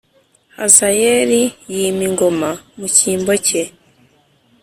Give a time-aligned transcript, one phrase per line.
[0.57, 3.63] Hazayelih yima ingoma mu cyimbo cye